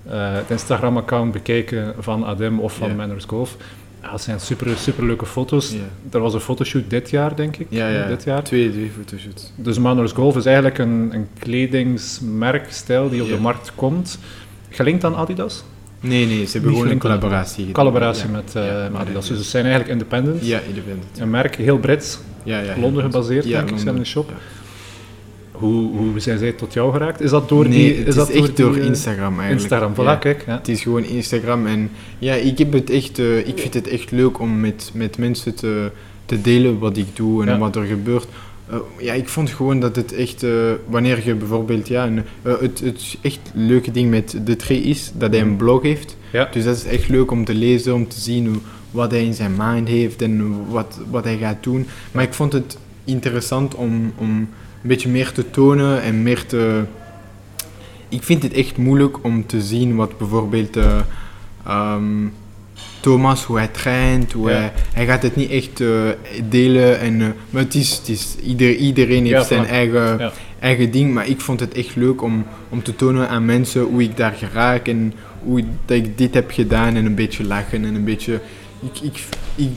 [0.10, 2.96] eh, het Instagram-account bekijken van Adem of van.
[2.96, 3.58] Manors Golf.
[4.02, 5.76] Ja, dat zijn super, super leuke foto's.
[6.12, 7.68] Er was een fotoshoot dit jaar, denk ik.
[7.70, 8.08] Ja, ja.
[8.08, 8.44] Dit jaar.
[8.44, 9.52] Twee, twee fotoshoots.
[9.56, 14.20] Dus Manors Golf is eigenlijk een, een kledingsmerkstijl die op de markt komt.
[14.70, 15.64] Gelinkt aan Adidas?
[16.00, 18.32] Nee, nee, ze hebben gewoon een collaboratie collaboratie Ja.
[18.32, 19.28] met, eh, Ja, met met Adidas.
[19.28, 20.46] Dus ze zijn eigenlijk independent.
[20.46, 21.20] Ja, independent.
[21.20, 22.78] Een merk, heel Brits, Ja, ja.
[22.80, 24.32] Londen gebaseerd, denk ik, zijn in de shop.
[25.60, 27.22] Hoe, hoe zijn zij tot jou geraakt?
[27.22, 27.98] Is dat door nee, die...
[27.98, 29.62] het is, dat echt door die, eh, Instagram eigenlijk.
[29.62, 30.16] Instagram, voilà, Ja.
[30.16, 30.44] kijk.
[30.48, 30.58] Ja.
[30.58, 34.12] Het is gewoon Instagram en ja, ik, heb het echt, eh, ik vind het echt
[34.12, 35.92] leuk om met, met mensen te,
[36.26, 37.58] te delen wat ik doe en Ja.
[37.58, 38.28] wat er gebeurt.
[38.70, 40.46] Eh, ja, ik vond gewoon dat het echt,
[40.86, 45.32] wanneer je bijvoorbeeld, ja, een, het, het echt leuke ding met de Tree is dat
[45.32, 46.18] hij een blog heeft.
[46.32, 46.50] Ja.
[46.52, 48.58] Dus dat is echt leuk om te lezen, om te zien hoe,
[48.92, 51.88] wat hij in zijn mind heeft en wat, wat hij gaat doen.
[52.12, 54.50] Maar ik vond het interessant om, om
[54.88, 56.84] beetje meer te tonen en meer te...
[58.10, 61.00] Ik vind het echt moeilijk om te zien wat bijvoorbeeld eh,
[61.66, 62.28] ehm,
[63.00, 64.56] Thomas, hoe hij traint, hoe Ja.
[64.56, 65.90] hij, hij gaat het niet echt eh,
[66.50, 67.00] delen.
[67.00, 70.32] En, eh, maar het is, het is, ieder, iedereen heeft Ja, zijn eigen, Ja.
[70.60, 71.14] eigen ding.
[71.14, 74.32] Maar ik vond het echt leuk om, om te tonen aan mensen hoe ik daar
[74.34, 75.14] geraak en
[75.44, 78.40] hoe ik, dat ik dit heb gedaan en een beetje lachen en een beetje...
[78.80, 79.20] Ik, ik,
[79.56, 79.70] ik,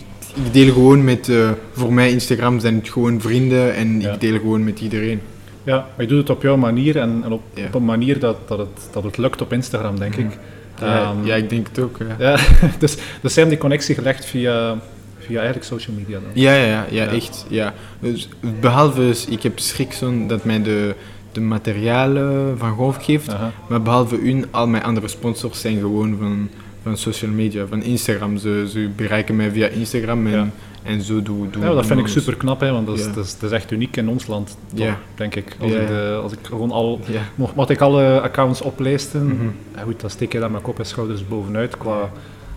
[0.45, 1.29] ik deel gewoon met...
[1.29, 4.13] eh, voor mij Instagram zijn het gewoon vrienden en Ja.
[4.13, 5.21] ik deel gewoon met iedereen.
[5.65, 7.67] Ja, maar je doet het op jouw manier en, en op, Ja.
[7.67, 10.39] op een manier dat, dat, het, dat het lukt op Instagram, denk ik.
[10.81, 11.97] Ja, Ehm, ja, ik denk het ook.
[12.19, 12.37] Ja,
[12.79, 14.79] dus, dus zij hebben die connectie gelegd via,
[15.19, 16.31] via eigenlijk social media dan.
[16.35, 17.47] ja, ja, ja, ja, echt.
[17.49, 17.75] Ja.
[18.01, 18.29] Dus,
[18.61, 20.95] behalve, dus, ik heb Schrikson dat mij de,
[21.33, 23.35] de materialen van golf geeft.
[23.69, 26.49] Maar behalve hun, al mijn andere sponsors zijn gewoon van,
[26.83, 28.37] van social media, van Instagram.
[28.37, 30.49] Ze, ze bereiken mij via Instagram en, Ja.
[30.83, 33.13] en zo doen we Ja, dat vind ik super knap, hè, want dat is, Ja.
[33.13, 34.99] dat, is, dat is echt uniek in ons land, toch, Ja.
[35.15, 35.57] denk ik.
[35.61, 37.21] Als, ik de, als ik gewoon al, Ja.
[37.35, 40.87] mocht, mocht ik alle accounts oplijsten, ja, goed, dan steek je daar met kop en
[40.87, 42.11] schouders bovenuit qua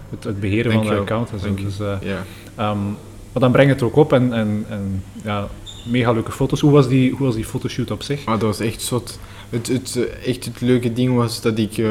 [0.09, 1.31] het, het beheren van de account.
[1.31, 1.45] En zo.
[1.45, 1.65] Dank je.
[1.65, 2.23] Dus, eh, Ja.
[2.55, 2.83] ehm,
[3.31, 5.47] maar dan breng je het ook op en, en, en ja,
[5.89, 6.59] mega leuke foto's.
[6.61, 8.25] Hoe was die, hoe was die fotoshoot op zich?
[8.25, 9.19] Maar dat was echt zot.
[9.49, 11.87] Het, het, echt het leuke ding was dat ik eh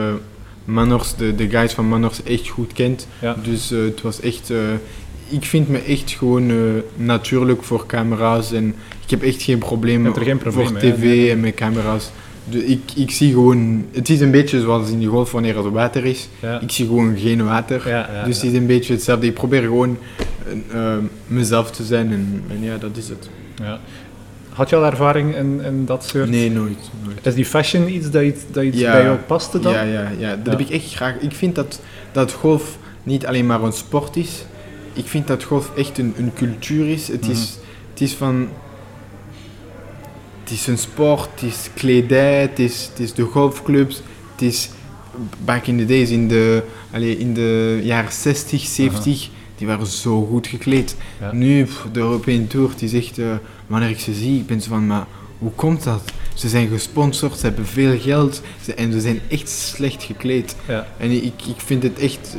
[0.64, 3.06] Manors, de, de guys van Manors echt goed kent.
[3.20, 3.36] Ja.
[3.42, 4.50] Dus eh, het was echt...
[4.50, 4.58] eh,
[5.28, 6.56] ik vind me echt gewoon eh,
[6.96, 11.40] natuurlijk voor camera's en ik heb echt geen probleem hebt geen probleem voor tv en
[11.40, 12.10] met camera's.
[12.50, 13.84] De, ik, ik zie gewoon...
[13.90, 16.28] Het is een beetje zoals in de golf wanneer er water is.
[16.40, 16.60] Ja.
[16.60, 17.88] Ik zie gewoon geen water.
[17.88, 19.26] Ja, ja, dus het is een beetje hetzelfde.
[19.26, 19.98] Ik probeer gewoon
[21.26, 23.30] mezelf te zijn en, en ja, dat is het.
[24.52, 26.28] Had je al ervaring in, in dat soort...
[26.28, 26.90] Nee, nooit.
[27.04, 27.26] nooit.
[27.26, 28.92] Is die fashion iets dat, iets, dat iets Ja.
[28.92, 29.72] bij jou paste dan?
[29.72, 31.14] Ja, ja, ja, dat heb ik echt graag.
[31.20, 31.80] Ik vind dat,
[32.12, 34.44] dat golf niet alleen maar een sport is.
[34.92, 37.08] Ik vind dat golf echt een, een cultuur is.
[37.08, 37.56] Het, is.
[37.56, 37.66] Mhm.
[37.90, 38.48] het is van...
[40.42, 44.02] Het is een sport, het is kledij, het is, het is de golfclubs.
[44.32, 44.70] Het is...
[45.44, 46.62] Back in the days, in de,
[46.92, 49.28] allee, in de jaren 60, 70,
[49.62, 50.96] die waren zo goed gekleed.
[51.20, 51.32] Ja.
[51.32, 53.18] Nu, pff, de European Tour, is echt...
[53.18, 53.26] eh,
[53.66, 54.86] wanneer ik ze zie, ik ben zo van...
[54.86, 55.06] Maar
[55.38, 56.02] hoe komt dat?
[56.34, 60.56] Ze zijn gesponsord, ze hebben veel geld ze- en ze zijn echt slecht gekleed.
[60.68, 60.86] Ja.
[60.98, 62.36] En ik, ik vind het echt,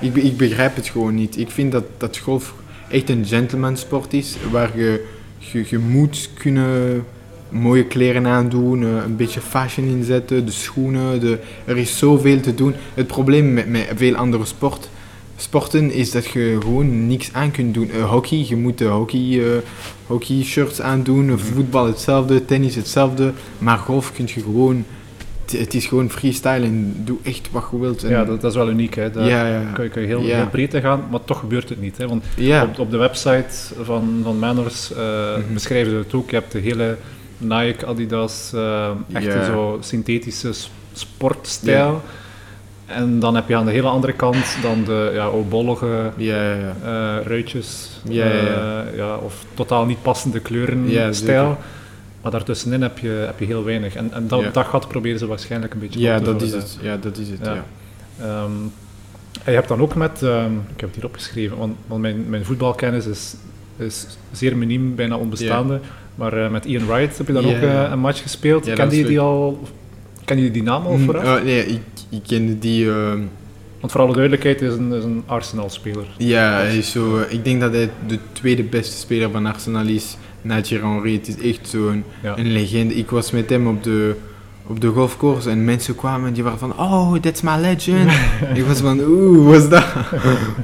[0.00, 1.38] ik, ik begrijp het gewoon niet.
[1.38, 2.54] Ik vind dat, dat golf
[2.88, 5.04] echt een gentlemansport is, waar je,
[5.38, 7.04] je, je moet kunnen
[7.48, 12.54] mooie kleren aandoen, eh, een beetje fashion inzetten, de schoenen, de, er is zoveel te
[12.54, 12.74] doen.
[12.94, 14.88] Het probleem met, met veel andere sport,
[15.42, 17.90] sporten is dat je gewoon niks aan kunt doen.
[17.90, 19.58] Eh, hockey, je moet de hockey, eh,
[20.06, 24.84] hockey shirts aandoen, voetbal hetzelfde, tennis hetzelfde, maar golf kun je gewoon
[25.50, 28.04] het- is gewoon freestyle en doe echt wat je wilt.
[28.04, 28.94] En Ja, dat, dat is wel uniek.
[28.94, 29.10] Hè.
[29.10, 29.70] Daar ja, ja.
[29.74, 30.36] kun je, kun je heel, Ja.
[30.36, 31.98] heel breed in gaan, maar toch gebeurt het niet.
[31.98, 32.08] Hè.
[32.08, 32.24] Want
[32.62, 33.48] op, op de website
[33.82, 34.98] van, van Manners eh,
[35.36, 35.52] Mhm.
[35.52, 36.30] beschrijven ze het ook.
[36.30, 36.96] Je hebt de hele
[37.38, 38.52] Nike, Adidas,
[39.12, 40.50] echte zo synthetische
[40.92, 42.02] sportstijl.
[42.92, 46.54] En dan heb je aan de hele andere kant dan de ja, oudbollige ja, ja,
[46.54, 46.74] ja.
[47.18, 48.00] eh, ruitjes.
[48.08, 48.84] Ja, ja, ja.
[48.90, 51.58] eh, ja, of totaal niet passende kleuren Ja, stijl.
[52.22, 53.94] Maar daartussenin heb je, heb je heel weinig.
[53.94, 56.78] En, en dat, dat gat proberen ze waarschijnlijk een beetje Ja, te dat is het.
[56.80, 57.38] Ja, dat is het.
[57.42, 57.64] Ja.
[58.20, 58.50] Ehm,
[59.44, 62.24] en je hebt dan ook met, ehm, ik heb het hier opgeschreven, want, want mijn,
[62.28, 63.34] mijn voetbalkennis is,
[63.76, 65.80] is zeer miniem, bijna onbestaande.
[66.14, 68.72] Maar eh, met Ian Wright heb je dan ook eh, een match gespeeld.
[68.72, 69.62] Kende je die al?
[70.24, 71.24] Ken je die naam al Mm, vooraf?
[71.38, 71.80] oh, nee, ik,
[72.16, 72.90] ik kende die.
[72.90, 73.20] ehm,
[73.80, 76.06] Want voor alle duidelijkheid is een, is een Arsenal-speler.
[76.18, 77.18] ja, hij is zo.
[77.18, 80.16] eh, ik denk dat hij de tweede beste speler van Arsenal is.
[80.42, 81.12] Na Thierry Henry.
[81.12, 82.38] Het is echt zo'n Ja.
[82.38, 82.94] een legende.
[82.94, 84.14] Ik was met hem op de,
[84.66, 88.10] op de golfcourse en mensen kwamen en die waren van, oh, that's my legend.
[88.58, 89.84] ik was van, oeh, wat is dat?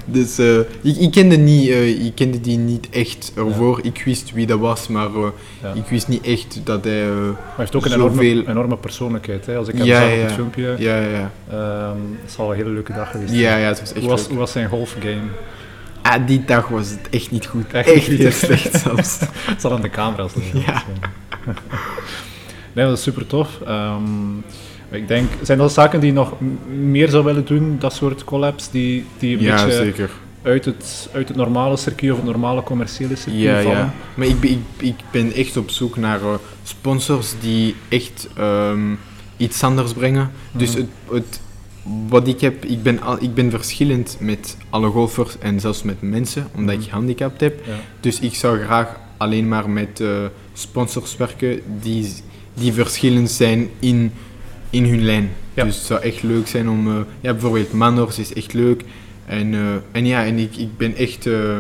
[0.04, 3.80] dus eh, ik, ik, kende niet, eh, ik kende die niet echt ervoor.
[3.82, 5.22] Ik wist wie dat was, maar eh,
[5.62, 5.72] Ja.
[5.74, 6.92] ik wist niet echt dat hij...
[6.92, 9.46] hij heeft ook een enorme, Zoveel- enorme persoonlijkheid.
[9.46, 9.56] Hè.
[9.56, 12.70] Als ik hem Ja, zag op het filmpje, ja, ja, ehm, het zal een hele
[12.70, 13.42] leuke dag geweest zijn.
[13.42, 14.28] Ja, ja, het was echt hoe, was, leuk.
[14.28, 15.20] hoe was zijn golfgame?
[16.02, 17.72] Ah, die dag was het echt niet goed.
[17.72, 18.18] Echt Echt, niet.
[18.18, 19.18] heel slecht zelfs.
[19.50, 20.61] Het zal aan de camera's liggen.
[20.61, 20.82] Ja.
[22.72, 23.61] Nee, dat is super tof.
[23.66, 24.02] Ehm,
[24.90, 26.33] Ik denk, zijn dat zaken die je nog
[26.81, 30.11] meer zou willen doen, dat soort collabs, die, die een Ja, beetje zeker.
[30.42, 33.78] uit het, uit het normale circuit of het normale commerciële circuit Ja, vallen?
[33.78, 33.94] ja.
[34.14, 38.94] Maar ik, ben- ik, ik ben echt op zoek naar eh, sponsors die echt ehm,
[39.37, 40.31] iets anders brengen.
[40.52, 40.78] Dus Mhm.
[40.78, 41.40] het, het,
[42.09, 46.02] wat ik heb, ik ben, al, ik ben verschillend met alle golfers en zelfs met
[46.02, 46.85] mensen, omdat Mhm.
[46.85, 47.66] ik gehandicapt heb.
[47.66, 47.72] Ja.
[48.00, 50.09] Dus ik zou graag alleen maar met eh,
[50.52, 52.12] sponsors werken die,
[52.59, 54.12] die verschillend zijn in,
[54.71, 55.31] in hun lijn.
[55.55, 55.64] Ja.
[55.64, 56.88] Dus het zou echt leuk zijn om...
[56.88, 58.83] eh, ja, bijvoorbeeld Manors is echt leuk.
[59.27, 59.61] En, eh,
[59.92, 61.27] en ja, en ik, ik ben echt...
[61.27, 61.57] eh,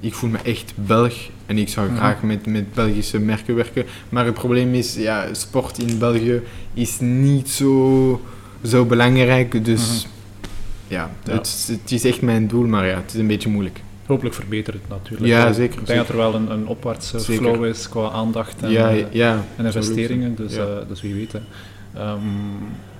[0.00, 1.14] ik voel me echt Belg.
[1.46, 1.96] En ik zou Mhm.
[1.96, 3.84] graag met, met Belgische merken werken.
[4.08, 6.40] Maar het probleem is, ja, sport in België
[6.74, 8.20] is niet zo,
[8.66, 9.64] zo belangrijk.
[9.64, 10.06] Dus
[10.88, 11.32] ja, Ja.
[11.32, 12.66] Het, het is echt mijn doel.
[12.66, 13.80] Maar ja, het is een beetje moeilijk.
[14.06, 15.26] Hopelijk verbetert het natuurlijk.
[15.26, 17.42] Ja, zeker, Ik denk dat er wel een, een opwaartse Zeker.
[17.44, 19.44] flow is qua aandacht en, ja, eh, ja.
[19.56, 20.62] en investeringen, dus, Ja.
[20.64, 21.32] eh, dus wie weet.
[21.32, 21.38] Hè.
[21.94, 22.18] Ehm,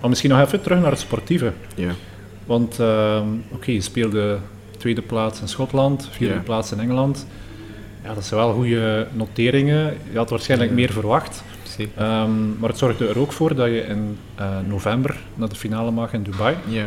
[0.01, 1.53] maar misschien nog even terug naar het sportieve.
[1.75, 1.91] Ja.
[2.47, 4.39] Want ehm, oké, je speelde
[4.79, 7.27] tweede plaats in Schotland, vierde plaats in Engeland.
[8.05, 9.95] Ja, dat zijn wel goede noteringen.
[10.13, 11.43] Je had waarschijnlijk meer verwacht.
[11.97, 15.91] Ehm, maar het zorgde er ook voor dat je in eh, november naar de finale
[15.91, 16.57] mag in Dubai.
[16.69, 16.87] Ja.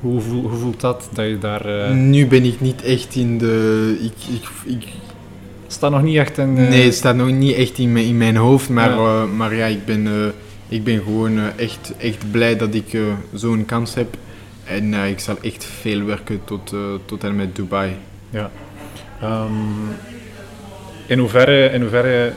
[0.00, 1.64] Hoe, voel- hoe voelt dat, dat je daar...
[1.84, 3.96] eh, Nu ben ik niet echt in de.
[4.02, 4.88] Ik, ik, ik,
[5.66, 6.56] staat nog niet echt in...
[6.58, 8.96] eh, nee, het staat nog niet echt in mijn, in mijn hoofd, maar Ja.
[9.20, 10.12] ja, maar ja ik, ben, eh,
[10.68, 13.00] ik ben gewoon eh, echt, echt blij dat ik eh,
[13.34, 14.16] zo'n kans heb.
[14.64, 17.92] En eh, ik zal echt veel werken tot, eh, tot en met Dubai.
[18.30, 18.50] Ja.
[19.20, 19.52] Ehm,
[21.06, 22.32] in, hoeverre, in hoeverre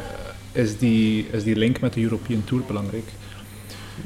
[0.52, 3.04] is die, is die link met de European Tour belangrijk?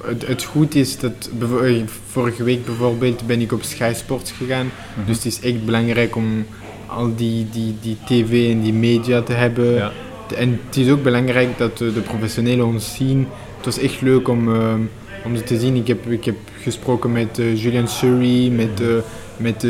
[0.03, 4.71] Het, het goed is dat eh, vorige week bijvoorbeeld ben ik op Sky Sports gegaan.
[4.95, 5.07] Mhm.
[5.07, 6.45] Dus het is echt belangrijk om
[6.85, 9.73] al die, die, die tv en die media te hebben.
[9.73, 9.91] Ja.
[10.35, 13.27] En het is ook belangrijk dat de professionelen ons zien.
[13.55, 14.73] Het was echt leuk om, eh,
[15.25, 15.75] om ze te zien.
[15.75, 18.87] Ik heb, ik heb gesproken met eh, Julian Surrey, met, eh,
[19.37, 19.65] met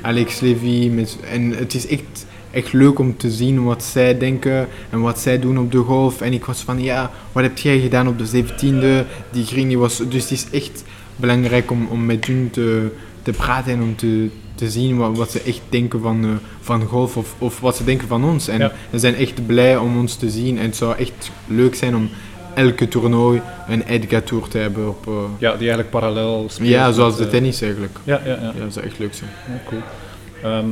[0.00, 0.88] Alex Levy.
[0.88, 5.18] Met, en het is echt, echt leuk om te zien wat zij denken en wat
[5.18, 6.20] zij doen op de golf.
[6.20, 9.06] En ik was van, ja, wat heb jij gedaan op de 17e?
[9.30, 9.96] Die green die was...
[10.08, 10.84] Dus het is echt
[11.16, 12.88] belangrijk om, om met hun te,
[13.22, 16.82] te praten en om te, te zien wat, wat ze echt denken van, eh, van
[16.84, 18.48] golf of, of wat ze denken van ons.
[18.48, 18.72] En Ja.
[18.92, 22.08] ze zijn echt blij om ons te zien en het zou echt leuk zijn om
[22.54, 24.88] elke toernooi een Edgar Tour te hebben.
[24.88, 26.68] Op, eh, Ja, die eigenlijk parallel speelt.
[26.68, 27.98] ja, met, zoals de eh, tennis eigenlijk.
[28.04, 28.52] Ja, ja, ja.
[28.56, 29.30] Ja, dat zou echt leuk zijn.
[29.48, 29.80] Ja, cool.
[30.52, 30.66] Ehm,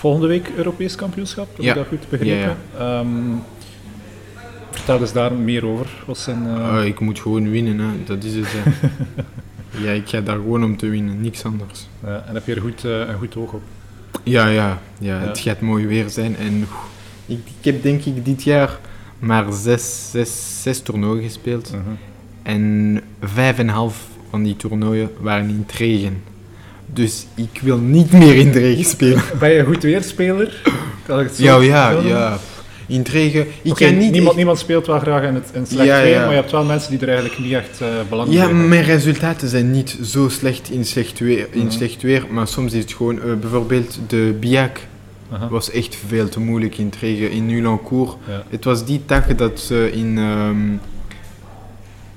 [0.00, 1.70] volgende week Europees kampioenschap, heb Ja.
[1.70, 2.56] ik dat goed begrepen?
[2.78, 3.06] Ehm,
[4.70, 5.86] vertel eens daar meer over.
[6.06, 7.86] Wat zijn, eh, Eh, ik moet gewoon winnen, hè.
[8.04, 8.48] dat is het.
[9.84, 11.86] ja, ik ga daar gewoon om te winnen, niks anders.
[12.04, 13.62] ja, en heb je er goed, eh, een goed oog op?
[14.22, 15.26] Ja, ja, ja, Ja.
[15.28, 16.36] het gaat mooi weer zijn.
[16.36, 16.66] En
[17.26, 18.78] ik, ik heb denk ik dit jaar
[19.18, 21.70] maar zes, zes, zes toernooien gespeeld.
[21.72, 21.80] Mhm.
[22.42, 26.22] En vijf en een half van die toernooien waren in het regen.
[26.92, 29.22] Dus ik wil niet meer in de regen spelen.
[29.40, 30.62] Ben je een goed weerspeler?
[31.06, 32.38] Kan ik het zo Ja, ja, ja.
[32.86, 33.46] In regen.
[33.62, 36.10] Ik kan niet niemand, echt- niemand speelt wel graag in het in slecht Ja, weer,
[36.10, 36.20] ja.
[36.20, 38.68] maar je hebt wel mensen die er eigenlijk niet echt eh belang bij Ja, hebben.
[38.68, 41.70] mijn resultaten zijn niet zo slecht in slecht weer, in Mhm.
[41.70, 43.22] slecht weer maar soms is het gewoon...
[43.22, 44.78] eh, bijvoorbeeld de Biak
[45.50, 48.16] was echt veel te moeilijk in regen, in Nulancourt.
[48.28, 48.42] Ja.
[48.48, 50.18] Het was die dag dat ze in...
[50.18, 50.56] ehm,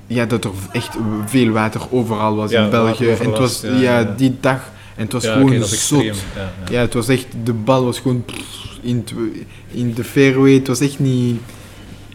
[0.08, 3.08] ja, dat er echt veel water overal was Ja, in België.
[3.08, 4.72] En het was, ja, die dag.
[4.96, 6.24] En het was gewoon dat is zot.
[6.70, 7.26] Ja, het was echt...
[7.44, 8.26] De bal was gewoon
[8.82, 9.06] in,
[9.72, 10.54] in de fairway.
[10.54, 11.40] Het was echt niet,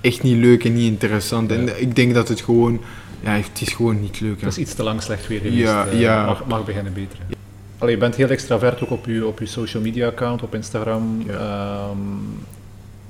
[0.00, 1.50] echt niet leuk en niet interessant.
[1.52, 2.80] En ik denk dat het gewoon...
[3.20, 4.40] Ja, het is gewoon niet leuk.
[4.40, 4.46] hè.
[4.46, 5.60] Het is iets te lang slecht weer geweest.
[5.62, 6.24] Ja, eh, ja.
[6.24, 7.18] Mag, mag beginnen beter.
[7.78, 11.22] Allee, je bent heel extravert ook op je, op je social media account, op Instagram.
[11.26, 11.90] Ja.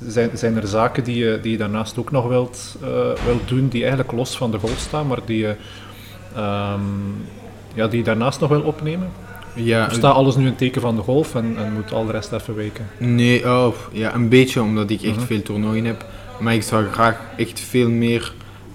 [0.06, 2.88] Zijn, zijn er zaken die je, die je daarnaast ook nog wilt, eh,
[3.24, 5.54] wilt doen, die eigenlijk los van de golf staan, maar die je,
[6.34, 6.80] ehm,
[7.74, 9.08] ja, die je daarnaast nog wil opnemen?
[9.54, 12.12] Ja, Of staat alles nu in teken van de golf en, en moet al de
[12.12, 12.86] rest even weken?
[12.98, 15.24] Nee, oh, ja, een beetje omdat ik echt Mhm.
[15.26, 16.04] veel toernooien heb.
[16.40, 18.32] Maar ik zou graag echt veel meer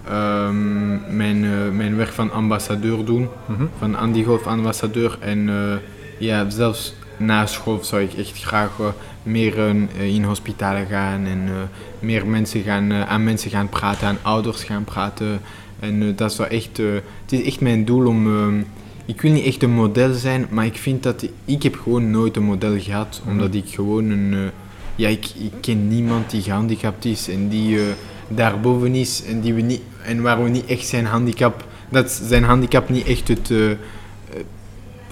[0.08, 3.30] ehm, mijn, eh, mijn werk van ambassadeur doen.
[3.46, 3.64] Mhm.
[3.80, 5.18] Van Andy Golf ambassadeur.
[5.20, 5.76] En eh,
[6.18, 8.86] ja, zelfs naast golf zou ik echt graag eh,
[9.24, 11.26] meer eh, in hospitalen gaan.
[11.26, 11.54] En eh,
[12.00, 15.40] meer mensen gaan, aan mensen gaan praten, aan ouders gaan praten.
[15.80, 16.78] En dat zou echt...
[16.78, 18.28] het is echt mijn doel om...
[18.28, 18.62] ehm,
[19.06, 21.28] ik wil niet echt een model zijn, maar ik vind dat...
[21.46, 23.32] Ik heb gewoon nooit een model gehad, Mhm.
[23.32, 24.50] omdat ik gewoon een...
[24.96, 27.84] ja, ik, ik ken niemand die gehandicapt is en die eh,
[28.28, 31.66] daarboven is en, die we niet, en waar we niet echt zijn handicap...
[31.90, 33.52] Dat zijn handicap niet echt het,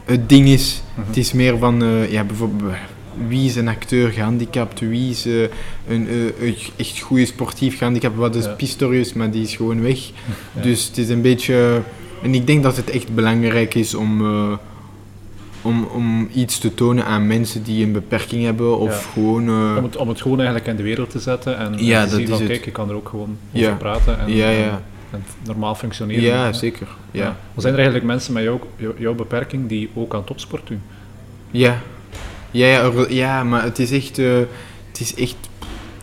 [0.06, 0.82] het ding is.
[0.96, 1.08] Mhm.
[1.08, 1.84] Het is meer van...
[1.84, 2.74] eh, ja, bijvoorbeeld...
[3.28, 5.42] wie is een acteur gehandicapt, wie is eh,
[5.88, 6.08] een,
[6.42, 8.16] eh, echt goede sportief gehandicapt.
[8.16, 8.52] Wat is Ja.
[8.52, 10.00] Pistorius, maar die is gewoon weg.
[10.56, 10.62] Ja.
[10.62, 11.82] Dus het is een beetje...
[12.24, 14.22] En ik denk dat het echt belangrijk is om,
[15.62, 18.78] om, om iets te tonen aan mensen die een beperking hebben.
[18.78, 19.12] Of Ja.
[19.14, 19.50] gewoon...
[19.78, 22.14] Om het, om het gewoon eigenlijk in de wereld te zetten en, Ja, te dat
[22.20, 22.48] zien is van het.
[22.48, 24.70] kijk, ik kan er ook gewoon over praten en, Ja, ja.
[24.70, 24.84] en
[25.45, 26.24] normaal functioneren.
[26.24, 26.88] ja, zeker.
[27.12, 27.38] Ja.
[27.58, 28.43] Zijn er eigenlijk mensen met
[28.97, 30.82] jouw, beperking die ook aan topsport doen?
[31.52, 31.82] Ja.
[32.52, 34.19] Ja, ja, ja, maar het is echt...
[34.19, 34.26] eh,
[34.91, 35.36] het is echt...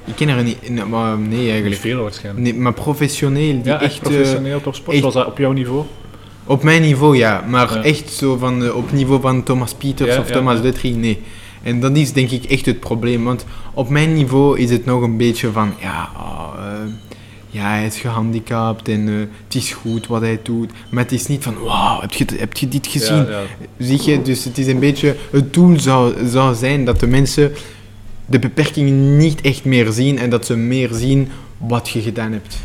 [0.05, 0.69] Ik ken er niet...
[0.71, 1.81] nee, maar nee, Niet eigenlijk.
[1.81, 2.45] veel waarschijnlijk.
[2.45, 3.53] Nee, maar professioneel.
[3.63, 4.95] Die ja, echt, echt, eh, professioneel topsport.
[4.95, 5.85] echt- Was dat op jouw niveau?
[6.45, 7.45] op mijn niveau, ja.
[7.49, 7.83] Maar Ja.
[7.83, 8.65] echt zo van...
[8.65, 10.63] eh, op niveau van Thomas Pieters Ja, of Thomas.
[10.63, 11.23] Detri, nee.
[11.63, 13.25] En dat is denk ik echt het probleem.
[13.25, 13.45] Want
[13.75, 15.73] op mijn niveau is het nog een beetje van...
[15.81, 16.53] Ja, ah,
[17.51, 20.71] ja hij is gehandicapt en eh, het is goed wat hij doet.
[20.91, 21.59] Maar het is niet van...
[21.63, 23.17] Wauw, heb je, heb je dit gezien?
[23.17, 23.43] Ja, ja.
[23.79, 27.53] Zie je, dus het is een beetje, het doel zou, zou zijn dat de mensen
[28.27, 32.57] de beperking niet echt meer zien en dat ze meer zien wat je gedaan hebt.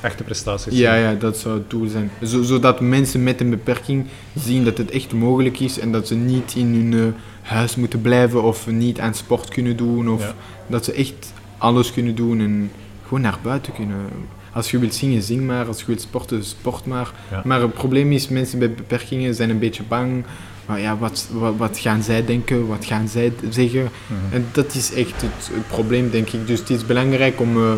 [0.00, 0.78] Echte prestaties.
[0.78, 2.10] Ja, ja, dat zou het doel zijn.
[2.24, 6.14] Zo, zodat mensen met een beperking zien dat het echt mogelijk is en dat ze
[6.14, 10.34] niet in hun eh, huis moeten blijven of niet aan sport kunnen doen of Ja.
[10.66, 12.70] dat ze echt alles kunnen doen en
[13.10, 13.96] gewoon naar buiten kunnen.
[14.52, 15.66] Als je wilt zingen, zing maar.
[15.66, 17.12] Als je wilt sporten, sport maar.
[17.30, 17.42] Ja.
[17.44, 20.24] Maar het probleem is, mensen met beperkingen zijn een beetje bang.
[20.66, 22.66] Maar ja, wat, wat, wat gaan zij denken?
[22.66, 23.88] Wat gaan zij zeggen?
[24.06, 24.34] Mhm.
[24.34, 26.46] En dat is echt het, het probleem, denk ik.
[26.46, 27.72] Dus het is belangrijk om, eh,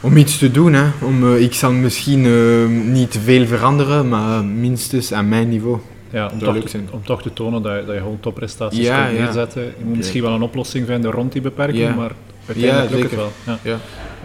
[0.00, 0.72] om iets te doen.
[0.72, 0.86] Hè.
[1.00, 5.78] Om, eh, ik zal misschien eh, niet veel veranderen, maar minstens aan mijn niveau.
[6.10, 9.04] Ja, om, toch te, om toch te tonen dat je, dat je gewoon topprestaties Ja,
[9.04, 9.62] kunt neerzetten.
[9.62, 12.12] Je moet misschien wel een oplossing vinden rond die beperking, maar
[12.56, 13.30] uiteindelijk Ja, lukt het zeker.
[13.44, 13.56] wel.
[13.62, 13.70] Ja.
[13.70, 13.78] Ja.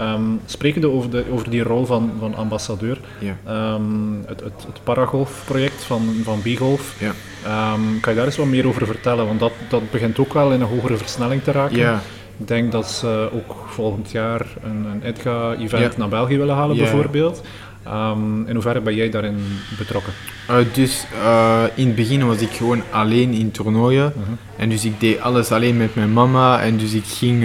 [0.04, 3.38] Ehm, sprekende over, de, over die rol van, van ambassadeur, Ja.
[3.46, 3.82] ehm,
[4.26, 7.12] het, het, het Paragolf-project van, van B-Golf, Ja.
[7.44, 9.26] ehm, kan je daar eens wat meer over vertellen?
[9.28, 11.78] Want dat, dat begint ook wel in een hogere versnelling te raken.
[11.78, 12.02] Ja.
[12.38, 17.42] Ik denk dat ze ook volgend jaar een, een EDGA-event naar België willen halen, bijvoorbeeld.
[17.84, 19.38] Ehm, in hoeverre ben jij daarin
[19.78, 20.14] betrokken?
[20.48, 24.14] Eh, dus eh, in het begin was ik gewoon alleen in toernooien.
[24.16, 24.32] Mhm.
[24.58, 26.62] En dus ik deed alles alleen met mijn mama.
[26.62, 27.44] En dus ik ging.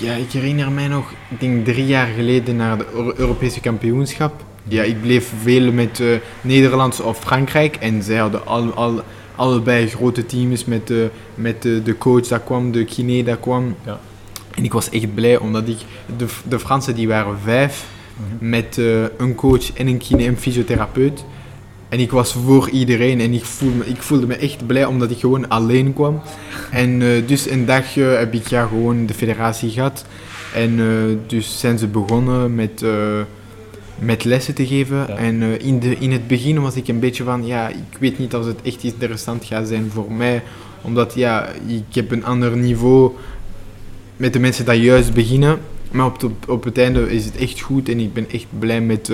[0.00, 4.44] Ja, ik herinner mij nog, ik denk drie jaar geleden naar de Euro- Europese kampioenschap.
[4.64, 6.02] Ja, ik bleef veel met
[6.40, 7.76] Nederland of Frankrijk.
[7.76, 9.02] En zij hadden al, al,
[9.36, 13.74] allebei grote teams met, de met de, de coach dat kwam, de kine dat kwam.
[13.86, 14.00] Ja.
[14.54, 15.78] En ik was echt blij omdat ik.
[16.16, 17.84] De, de Fransen die waren vijf
[18.38, 18.48] Mhm.
[18.48, 18.76] met
[19.16, 21.24] een coach en een kine en fysiotherapeut.
[21.90, 25.10] En ik was voor iedereen en ik voelde me, ik voelde me echt blij omdat
[25.10, 26.20] ik gewoon alleen kwam.
[26.70, 30.04] En eh, dus een dagje heb ik ja gewoon de federatie gehad.
[30.54, 30.86] En eh,
[31.26, 33.20] dus zijn ze begonnen met, eh,
[33.98, 34.96] met lessen te geven.
[34.96, 35.06] Ja.
[35.16, 38.34] En in, de, in het begin was ik een beetje van, ja, ik weet niet
[38.34, 40.42] of het echt interessant gaat zijn voor mij.
[40.82, 43.10] Omdat ja, ik heb een ander niveau
[44.16, 45.58] met de mensen die juist beginnen.
[45.90, 48.80] Maar op, de- op het einde is het echt goed en ik ben echt blij
[48.80, 49.10] met,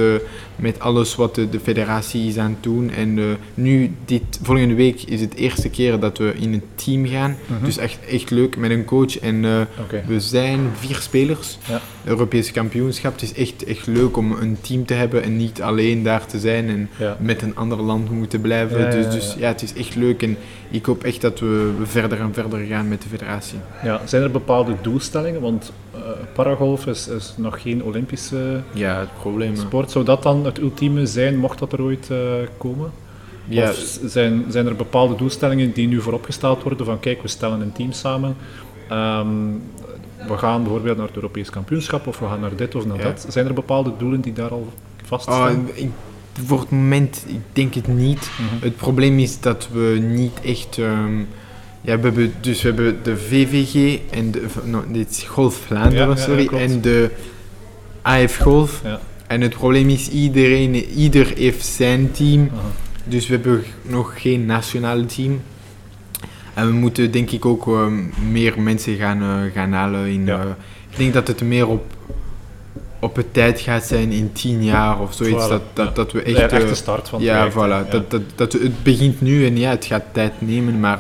[0.57, 2.91] met alles wat de, de federatie is aan het doen.
[2.91, 7.07] En eh, nu, dit, volgende week, is het eerste keer dat we in een team
[7.07, 7.37] gaan.
[7.47, 7.65] Mhm.
[7.65, 9.19] Dus echt, echt leuk met een coach.
[9.19, 9.61] En eh,
[10.07, 11.59] we zijn vier spelers.
[11.69, 11.81] Ja.
[12.05, 13.13] Europese kampioenschap.
[13.13, 16.39] Het is echt, echt leuk om een team te hebben en niet alleen daar te
[16.41, 17.17] zijn en Ja.
[17.21, 18.79] met een ander land moeten blijven.
[18.79, 19.49] Ja, dus ja, dus ja.
[19.49, 20.37] het is echt leuk en
[20.71, 23.59] ik hoop echt dat we, verder en verder gaan met de federatie.
[23.83, 25.41] Ja, zijn er bepaalde doelstellingen?
[25.41, 26.01] Want eh,
[26.35, 29.57] paragolf is, is nog geen Olympische Ja, het probleem.
[29.57, 29.91] sport.
[29.91, 32.19] Zou dat dan het ultieme zijn, mocht dat er ooit eh,
[32.59, 32.91] komen?
[33.49, 37.61] Ja, Of zijn, zijn er bepaalde doelstellingen die nu vooropgesteld worden van kijk, we stellen
[37.61, 38.37] een team samen.
[38.89, 39.27] Ehm,
[40.29, 43.03] we gaan bijvoorbeeld naar het Europees kampioenschap of we gaan naar dit of naar Ja.
[43.03, 43.27] dat.
[43.29, 45.69] Zijn er bepaalde doelen die daar al Oh, vaststaan?
[45.75, 45.91] ik,
[46.47, 48.31] voor het moment, ik denk het niet.
[48.39, 48.65] Mhm.
[48.65, 50.79] Het probleem is dat we niet echt.
[50.79, 51.19] ehm,
[51.81, 54.47] ja, we hebben, dus we hebben de VVG en de.
[54.65, 56.47] No, dit is Golf Vlaanderen, Ja, sorry.
[56.49, 57.11] en de
[58.03, 58.83] AF Golf.
[59.29, 59.35] Ja.
[59.35, 62.51] En het probleem is, iedereen, ieder heeft zijn team.
[63.05, 65.41] Dus we hebben nog geen nationale team.
[66.55, 70.07] En we moeten denk ik ook ehm, meer mensen gaan, eh, gaan halen.
[70.07, 70.41] In, Ja.
[70.41, 70.47] eh,
[70.91, 71.85] ik denk dat het meer op,
[73.01, 75.47] op het tijd gaat zijn in tien jaar of zoiets.
[75.47, 75.93] Voilà, dat, dat, ja.
[75.95, 76.53] dat we De echt...
[76.53, 77.91] eh, echte start van het ja, project, voilà.
[77.91, 80.81] Dat, dat, dat, het begint nu en ja, het gaat tijd nemen.
[80.81, 80.99] Maar,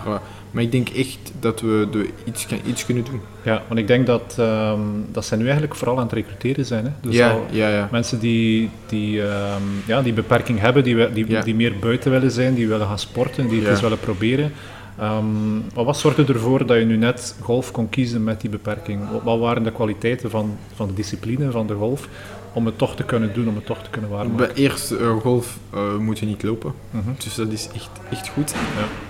[0.56, 3.20] maar ik denk echt dat we de, iets, kan- iets kunnen doen.
[3.42, 4.80] Ja, want ik denk dat, ehm,
[5.12, 6.84] dat zij nu eigenlijk vooral aan het recruteren zijn.
[6.84, 6.90] Hè?
[7.00, 7.88] Dus ja, ja, ja.
[7.92, 12.54] mensen die die, ehm, ja, die beperking hebben, die, die, die meer buiten willen zijn,
[12.54, 14.52] die willen gaan sporten, die het eens willen proberen.
[14.98, 19.00] Ehm, maar wat zorgde ervoor dat je nu net golf kon kiezen met die beperking?
[19.24, 22.08] Wat, waren de kwaliteiten van, van de discipline van de golf
[22.52, 24.54] om het toch te kunnen doen, om het toch te kunnen Bij waarmaken?
[24.54, 26.72] eerst eh, golf eh, moet je niet lopen.
[26.90, 27.10] Mhm.
[27.24, 28.50] Dus dat is echt, echt goed.
[28.50, 29.05] Ja.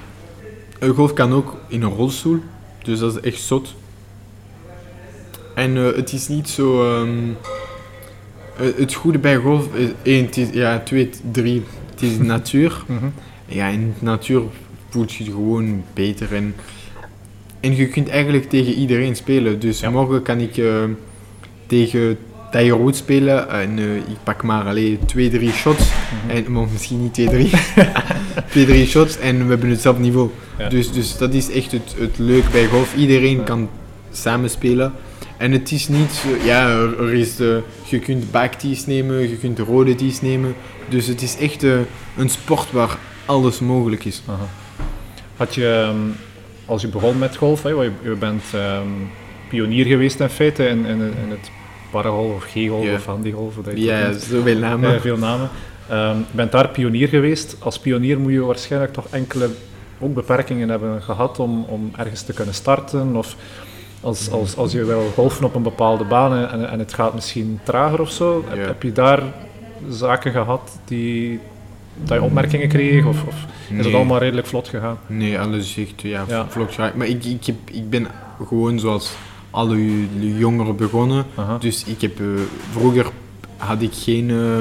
[0.79, 2.39] Een golf kan ook in een rolstoel,
[2.85, 3.75] dus dat is echt zot.
[5.55, 6.95] En eh, het is niet zo.
[6.95, 7.19] ehm,
[8.59, 12.85] eh, het goede bij golf is één, ja, twee, drie, het is natuur.
[12.87, 13.07] Mhm.
[13.47, 14.43] Ja, in de natuur
[14.89, 16.35] voelt je gewoon beter.
[16.35, 16.55] En,
[17.61, 19.59] en je kunt eigenlijk tegen iedereen spelen.
[19.59, 19.91] Dus Ja.
[19.91, 20.85] morgen kan ik eh,
[21.67, 22.19] tegen
[22.51, 23.49] Tiger Woods spelen.
[23.51, 25.85] En eh, ik pak maar alleen twee, drie shots.
[25.89, 26.37] Mhm.
[26.37, 27.51] En, maar misschien niet twee, drie.
[28.51, 30.31] twee, drie shots en we hebben hetzelfde niveau.
[30.59, 30.69] Ja.
[30.69, 32.95] Dus, dus dat is echt het, het leuk bij golf.
[32.97, 33.43] Iedereen Ja.
[33.43, 33.69] kan
[34.13, 34.93] samen spelen.
[35.37, 39.59] En het is niet ja, er, er is de, je kunt backtees nemen, je kunt
[39.59, 40.55] rode tees nemen.
[40.89, 41.73] Dus het is echt eh,
[42.17, 44.23] een sport waar alles mogelijk is.
[44.29, 44.49] Aha.
[45.37, 45.97] Had je, ehm,
[46.67, 48.87] als je begon met golf, hè, je, je bent ehm,
[49.49, 51.51] pionier geweest in feite in, in, in het
[51.97, 52.95] paragolf of G-golf Ja.
[52.95, 53.55] of handygolf.
[53.75, 54.23] Ja, noemt.
[54.23, 55.01] zoveel namen.
[55.01, 55.49] Veel namen.
[55.89, 57.57] Ehm, je bent daar pionier geweest.
[57.59, 59.49] Als pionier moet je waarschijnlijk toch enkele
[59.99, 63.17] ook beperkingen hebben gehad om, om ergens te kunnen starten.
[63.17, 63.37] Of
[64.01, 67.61] als, als, als je wil golfen op een bepaalde baan en, en het gaat misschien
[67.63, 68.45] trager of zo.
[68.49, 69.23] Heb, heb je daar
[69.89, 71.41] zaken gehad die,
[72.05, 73.07] dat je opmerkingen kreeg?
[73.07, 73.35] Of, of
[73.79, 74.99] is het allemaal redelijk vlot gegaan?
[75.07, 76.47] Nee, alles echt ja, Ja.
[76.49, 76.97] vlot geraakt.
[76.97, 78.07] Maar ik, ik, heb, ik ben
[78.47, 79.13] gewoon zoals
[79.57, 80.07] alle
[80.39, 81.25] jongeren begonnen.
[81.35, 81.59] Aha.
[81.59, 82.27] Dus ik heb, eh,
[82.71, 83.07] vroeger
[83.57, 84.61] had ik geen eh,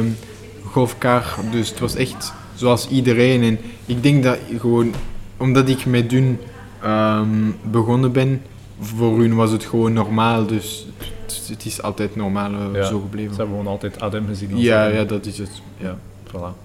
[0.71, 3.43] golfkar, dus het was echt zoals iedereen.
[3.43, 4.93] En ik denk dat gewoon,
[5.37, 6.39] omdat ik met hun
[6.81, 7.27] ehm,
[7.71, 8.41] begonnen ben,
[8.79, 10.45] voor hun was het gewoon normaal.
[10.45, 12.83] Dus het, het is altijd normaal eh, Ja.
[12.83, 13.35] zo Ze gebleven.
[13.35, 14.57] hebben gewoon altijd Adem gezien.
[14.57, 15.61] Ja, ja, dat is het.
[15.77, 15.97] Ja.
[16.27, 16.64] Voilà.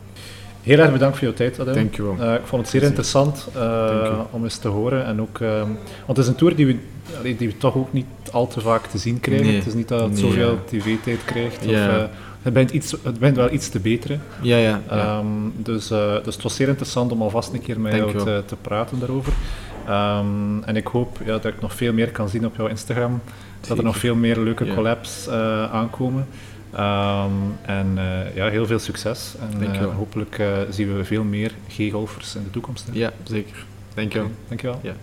[0.62, 1.56] Heel erg bedankt voor jouw tijd.
[1.74, 2.16] Dankjewel.
[2.20, 5.04] Eh, ik vond het zeer interessant eh, om eens te horen.
[5.04, 5.68] En ook, ehm,
[6.06, 6.76] want het is een tour die we,
[7.36, 9.46] die we toch ook niet al te vaak te zien krijgen.
[9.46, 9.56] Nee.
[9.56, 10.58] Het is niet dat het Nee, zoveel ja.
[10.66, 11.64] tv-tijd krijgt.
[11.64, 11.88] Ja.
[11.88, 12.04] Of, eh,
[12.42, 14.22] het, bent iets, het bent wel iets te beteren.
[14.42, 14.80] Ja, ja.
[14.88, 14.96] ja.
[14.96, 18.56] Ehm, dus, dus het was zeer interessant om alvast een keer met jou te, te
[18.60, 19.32] praten daarover.
[19.86, 23.20] Ehm, en ik hoop ja, dat ik nog veel meer kan zien op jouw Instagram.
[23.68, 25.28] Dat er nog veel meer leuke collabs
[25.72, 26.26] aankomen.
[26.72, 29.34] Ehm, en eh, ja, heel veel succes.
[29.40, 32.86] En eh, hopelijk eh, zien we veel meer G-golfers in de toekomst.
[32.86, 32.92] hè.
[32.98, 33.64] ja, zeker.
[33.94, 34.30] Dankjewel.
[34.48, 34.80] Dankjewel.
[34.82, 34.94] Ja.